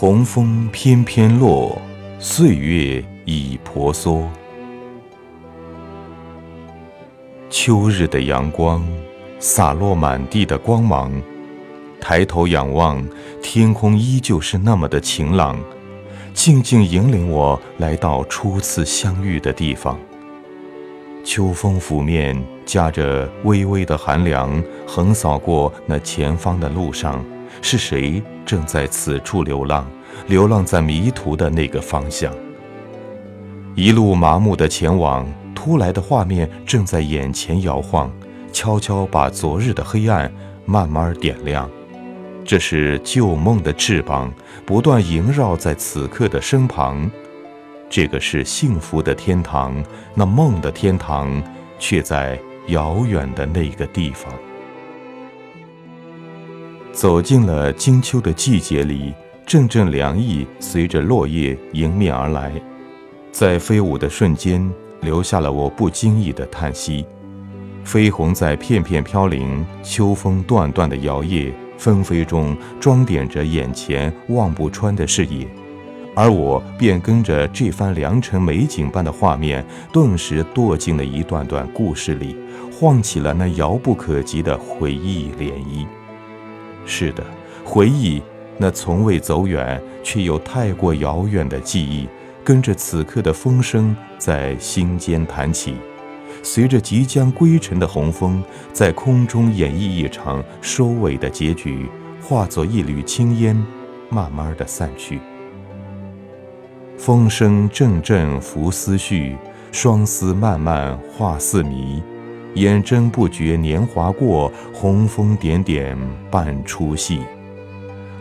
[0.00, 1.76] 红枫翩翩落，
[2.20, 4.30] 岁月已婆娑。
[7.50, 8.86] 秋日的阳光
[9.40, 11.10] 洒落满地的光芒，
[12.00, 13.04] 抬头仰望，
[13.42, 15.58] 天空依旧是那么的晴朗，
[16.32, 19.98] 静静引领我来到初次相遇的地方。
[21.24, 27.24] 秋风拂面，夹着微微的寒凉，横扫过那前方的路上。
[27.62, 29.86] 是谁正在此处流浪？
[30.26, 32.32] 流浪在迷途的那个方向。
[33.74, 38.10] 一路麻木的前往，突来的画面正在眼前摇晃，
[38.52, 40.32] 悄悄把昨日的黑暗
[40.64, 41.70] 慢慢点亮。
[42.44, 44.32] 这是旧梦的翅膀，
[44.66, 47.08] 不断萦绕在此刻的身旁。
[47.90, 49.82] 这个是幸福的天堂，
[50.14, 51.42] 那梦的天堂
[51.78, 54.32] 却在遥远的那个地方。
[56.98, 59.14] 走进了金秋的季节里，
[59.46, 62.50] 阵阵凉意随着落叶迎面而来，
[63.30, 64.68] 在飞舞的瞬间，
[65.02, 67.06] 留下了我不经意的叹息。
[67.86, 75.46] 绯红在片片飘零，秋风断断的摇曳，纷飞中装点着眼前望不穿的视野，
[76.16, 82.34] 而我便跟着这番良辰美景般的画面，顿时堕进了一段段故事里，
[82.72, 85.86] 晃起了那遥不可及的回忆涟漪。
[86.88, 87.22] 是的，
[87.64, 88.22] 回忆
[88.56, 92.08] 那从未走远却又太过遥远的记忆，
[92.42, 95.74] 跟着此刻的风声在心间弹起，
[96.42, 98.42] 随着即将归尘的红枫，
[98.72, 101.86] 在空中演绎一场收尾的结局，
[102.22, 103.54] 化作一缕青烟，
[104.08, 105.20] 慢慢的散去。
[106.96, 109.36] 风声阵阵拂思绪，
[109.70, 112.02] 双丝漫漫化似迷。
[112.58, 115.96] 眼睁不觉年华过，红枫点点
[116.28, 117.20] 伴出戏。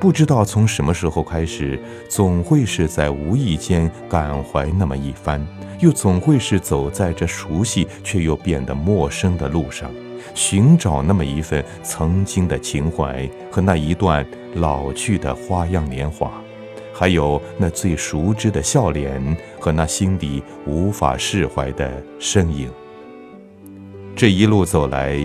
[0.00, 5.46] 不知道从什么时候开始，总会是在无意间感怀那么一番，
[5.78, 9.88] 又总会是走在这熟悉却又变得陌生的路上，
[10.34, 16.32] 寻找那么一份曾经的情怀和那一段老去的花样年华，
[16.92, 22.68] 还有那最熟知的笑脸和那心底无法释怀的身影。
[24.16, 25.18] 这一路走来，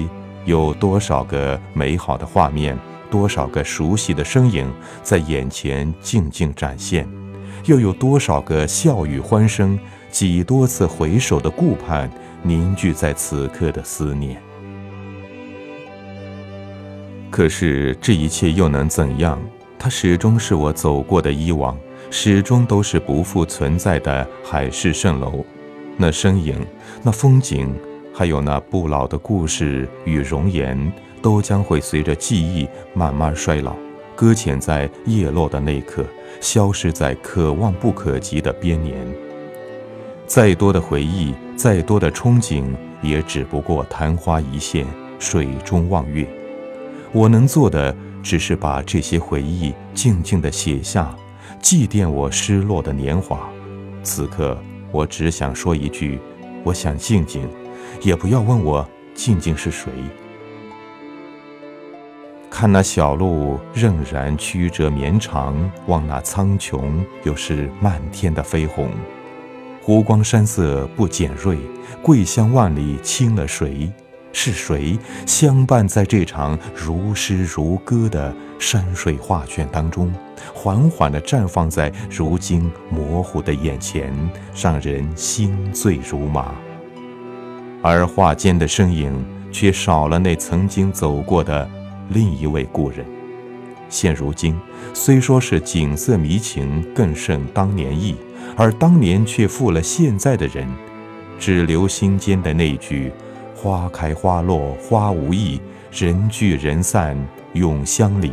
[0.46, 2.76] 有多少个美好的画面，
[3.12, 4.68] 多少个熟悉的身影
[5.04, 7.08] 在眼前静静展现，
[7.66, 9.78] 又有多少个笑语欢声，
[10.10, 12.10] 几多次回首的顾盼
[12.42, 14.42] 凝聚在此刻的思念。
[17.30, 19.40] 可是这一切又能怎样？
[19.78, 21.78] 它始终是我走过的以往，
[22.10, 25.46] 始终都是不复存在的海市蜃楼。
[25.96, 26.66] 那身影，
[27.04, 27.72] 那风景。
[28.20, 30.92] 还有那不老的故事与容颜，
[31.22, 33.74] 都将会随着记忆慢慢衰老，
[34.14, 36.04] 搁浅在叶落的那刻，
[36.42, 38.94] 消失在可望不可及的边年。
[40.28, 42.66] 再多的回忆，再多的憧憬，
[43.02, 44.86] 也只不过昙花一现，
[45.18, 46.28] 水中望月。
[47.14, 51.16] 我能做的，只是把这些回忆静静地写下，
[51.62, 53.50] 祭奠我失落的年华。
[54.04, 56.20] 此刻，我只想说一句：
[56.66, 57.48] 我想静静。
[58.02, 59.92] 也不要问我静静是谁。
[62.50, 68.90] 看那小路仍然曲折绵长，望那苍穹又是漫天的绯红。
[69.82, 71.58] 湖光山色不减锐，
[72.02, 73.92] 桂香万里倾了谁？
[74.32, 80.14] 是谁相伴在这场如诗如歌的山水画卷当中，
[80.54, 84.14] 缓缓地绽放在如今模糊的眼前，
[84.56, 86.54] 让人心醉如麻。
[87.82, 89.14] 而画间的身影，
[89.52, 91.70] 却少了那曾经走过的
[92.10, 93.06] 另一位故人。
[93.88, 94.56] 现如今，
[94.94, 98.16] 虽说是景色迷情更胜当年意，
[98.56, 100.68] 而当年却负了现在的人，
[101.40, 103.12] 只留心间的那句
[103.56, 105.60] “花开花落花无意，
[105.92, 107.18] 人聚人散
[107.54, 108.32] 永相离”。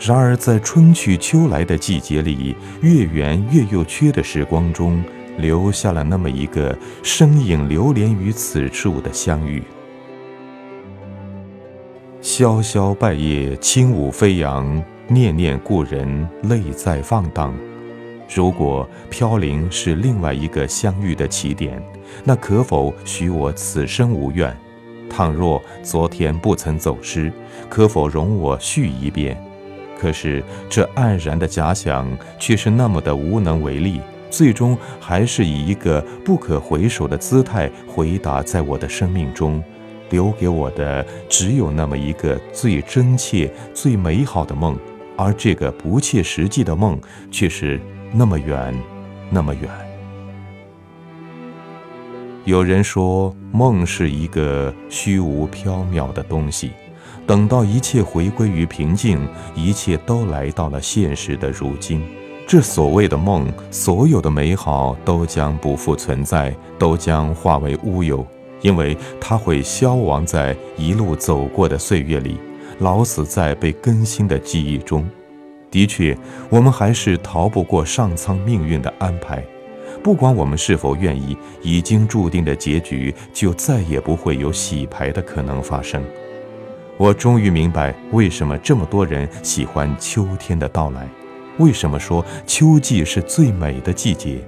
[0.00, 5.04] 然而，在春去秋来的季节里，越圆越又缺的时光中。
[5.38, 9.62] 留下了那么一个身影，流连于此处的相遇。
[12.20, 17.54] 萧萧败叶，轻舞飞扬，念念故人，泪在放荡。
[18.34, 21.82] 如果飘零是另外一个相遇的起点，
[22.24, 24.56] 那可否许我此生无怨？
[25.10, 27.30] 倘若昨天不曾走失，
[27.68, 29.36] 可否容我续一遍？
[29.98, 34.00] 可是这黯然的假想，却是那么的无能为力。
[34.32, 39.62] 最终还是以一个不可回首的姿态回答，在我的生命中，
[40.08, 44.76] 留给我的只有那么一个最真切、最美好的梦，
[45.18, 46.98] 而这个不切实际的梦
[47.30, 47.78] 却是
[48.10, 48.74] 那么远，
[49.28, 49.70] 那么远。
[52.44, 56.70] 有人说，梦是一个虚无缥缈的东西，
[57.26, 59.20] 等到一切回归于平静，
[59.54, 62.02] 一切都来到了现实的如今，
[62.52, 68.26] 这所谓的梦，所有的美好都将不复存在，都将化为乌有，
[68.60, 72.36] 因为它会消亡在一路走过的岁月里。
[72.80, 75.08] 老死在被更新的记忆中。
[75.70, 76.14] 的确，
[76.50, 79.42] 我们还是逃不过上苍命运的安排。
[80.02, 86.04] 不管我们是否愿意，已经注定的结局就再也不会有洗牌的可能发生。
[86.98, 91.08] 我终于明白，为什么这么多人喜欢秋天的到来，
[91.58, 94.42] 为什么说秋季是最美的季节。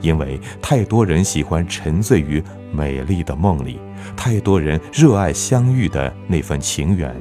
[0.00, 3.80] 因为太多人喜欢沉醉于美丽的梦里，
[4.14, 7.14] 太多人热爱相遇的那份情缘。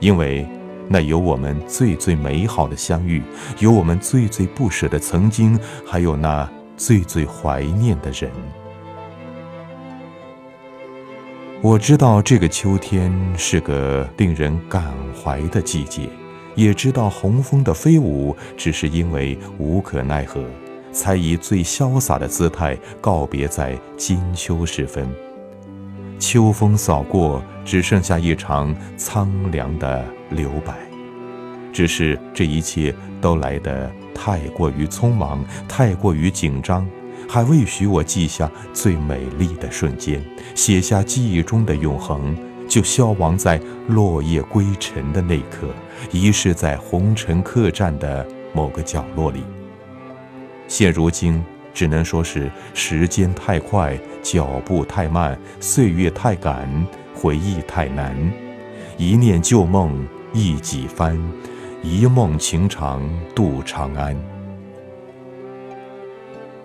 [0.00, 0.46] 因为，
[0.86, 3.22] 那有我们最最美好的相遇，
[3.58, 6.46] 有我们最最不舍的曾经，还有那
[6.76, 8.30] 最最怀念的人。
[11.62, 16.02] 我知道这个秋天是个令人感怀的季节，
[16.56, 20.44] 也知道红枫的飞舞只是因为无可奈何，
[20.90, 25.08] 才以最潇洒的姿态告别在金秋时分。
[26.18, 30.74] 秋风扫过，只剩下一场苍凉的留白。
[31.72, 36.88] 只是这一切都来得太过于匆忙，太过于紧张，
[37.28, 40.24] 还未许我记下最美丽的瞬间，
[40.54, 42.34] 写下记忆中的永恒，
[42.66, 45.68] 就消亡在落叶归尘的那刻，
[46.10, 49.42] 遗失在红尘客栈的某个角落里。
[50.68, 51.44] 现如今。
[51.76, 56.66] 只能说是时间太快，脚步太慢，岁月太赶，
[57.14, 58.16] 回忆太难。
[58.96, 61.22] 一念旧梦忆几番，
[61.82, 64.35] 一梦情长度长安。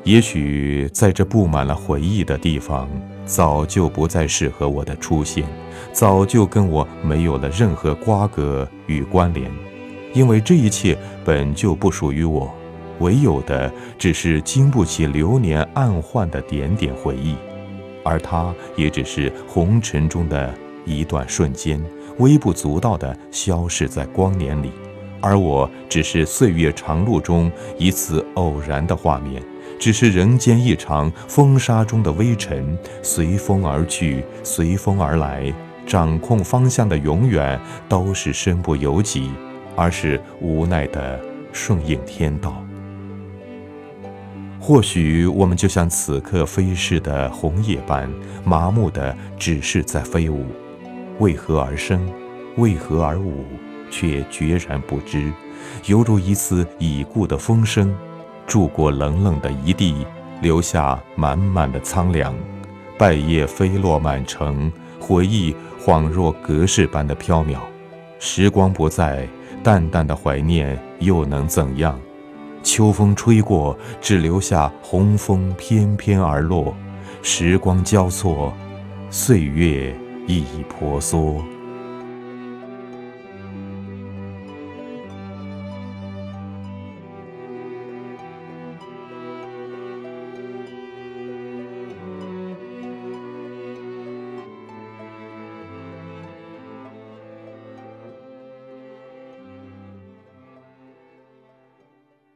[0.04, 2.90] 也许在这布满了回忆的地方，
[3.24, 5.46] 早就不再适合我的出现，
[5.94, 9.50] 早就跟我没有了任何瓜葛与关联，
[10.14, 12.52] 因为这一切本就不属于我。
[13.00, 17.36] 唯有的只是经不起流年暗换的点点回忆，
[18.04, 20.54] 而它也只是红尘中的
[20.86, 21.80] 一段瞬间，
[22.18, 24.72] 微不足道的消逝在光年里。
[25.20, 29.42] 而我只是岁月长路中一次偶然的画面，
[29.82, 35.52] 只是人间一场风沙中的微尘，随风而去，随风而来。
[35.88, 39.32] 掌控方向的永远都是身不由己，
[39.76, 41.20] 而是无奈的
[41.52, 42.64] 顺应天道。
[44.60, 48.08] 或许我们就像此刻飞逝的红叶般，
[48.46, 50.46] 麻木的只是在飞舞，
[51.18, 52.08] 为何而生，
[52.58, 53.46] 为何而舞，
[53.90, 55.34] 却决然不知，
[55.88, 57.92] 犹如一次已故的风声，
[58.52, 60.06] 住过冷冷的一地，
[60.42, 62.36] 留下满满的苍凉。
[62.98, 64.70] 败叶飞落满城，
[65.00, 67.60] 回忆恍若隔世般的飘渺。
[68.20, 69.26] 时光不再，
[69.64, 71.98] 淡淡的怀念又能怎样？
[72.62, 76.76] 秋风吹过，只留下红枫翩翩而落。
[77.22, 78.52] 时光交错，
[79.10, 79.96] 岁月
[80.28, 81.42] 亦婆娑。